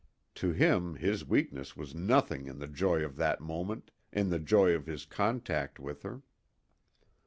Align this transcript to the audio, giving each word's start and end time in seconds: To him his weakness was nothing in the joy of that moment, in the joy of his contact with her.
To 0.33 0.51
him 0.51 0.95
his 0.95 1.27
weakness 1.27 1.77
was 1.77 1.93
nothing 1.93 2.47
in 2.47 2.57
the 2.57 2.65
joy 2.67 3.05
of 3.05 3.17
that 3.17 3.39
moment, 3.39 3.91
in 4.11 4.29
the 4.29 4.39
joy 4.39 4.71
of 4.73 4.87
his 4.87 5.05
contact 5.05 5.79
with 5.79 6.01
her. 6.01 6.23